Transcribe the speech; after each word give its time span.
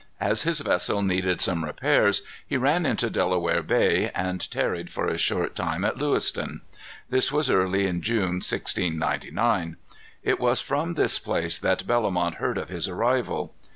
As 0.19 0.41
his 0.41 0.61
vessel 0.61 1.03
needed 1.03 1.41
some 1.41 1.63
repairs, 1.63 2.23
he 2.47 2.57
ran 2.57 2.87
into 2.87 3.07
Delaware 3.07 3.61
Bay, 3.61 4.09
and 4.15 4.49
tarried 4.49 4.89
for 4.89 5.05
a 5.05 5.15
short 5.15 5.55
time 5.55 5.85
at 5.85 5.95
Lewiston. 5.95 6.61
This 7.11 7.31
was 7.31 7.51
early 7.51 7.85
in 7.85 8.01
June, 8.01 8.41
1699. 8.41 9.77
It 10.23 10.39
was 10.39 10.59
from 10.59 10.95
this 10.95 11.19
place 11.19 11.59
that 11.59 11.85
Bellomont 11.85 12.37
heard 12.37 12.57
of 12.57 12.69
his 12.69 12.87
arrival. 12.87 13.53